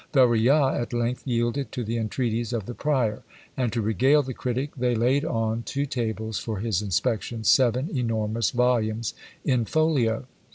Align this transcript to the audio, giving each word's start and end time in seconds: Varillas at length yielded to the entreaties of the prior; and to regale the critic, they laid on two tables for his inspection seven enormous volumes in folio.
Varillas 0.15 0.81
at 0.81 0.93
length 0.93 1.27
yielded 1.27 1.71
to 1.71 1.83
the 1.83 1.97
entreaties 1.97 2.53
of 2.53 2.65
the 2.65 2.73
prior; 2.73 3.21
and 3.55 3.71
to 3.71 3.83
regale 3.83 4.23
the 4.23 4.33
critic, 4.33 4.71
they 4.75 4.95
laid 4.95 5.23
on 5.23 5.61
two 5.61 5.85
tables 5.85 6.39
for 6.39 6.57
his 6.57 6.81
inspection 6.81 7.43
seven 7.43 7.87
enormous 7.95 8.49
volumes 8.49 9.13
in 9.45 9.63
folio. 9.63 10.25